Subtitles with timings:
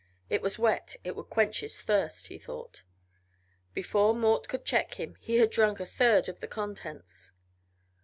[0.31, 2.81] It was wet; it would quench his thirst, he thought.
[3.75, 7.33] Before Mort could check him he had drunk a third of the contents.